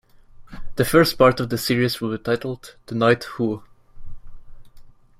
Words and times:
The 0.77 0.83
first 0.83 1.15
part 1.19 1.39
of 1.39 1.49
the 1.51 1.59
series 1.59 2.01
will 2.01 2.17
be 2.17 2.23
titled 2.23 2.75
"The 2.87 2.95
Knight 2.95 3.25
Who". 3.35 3.61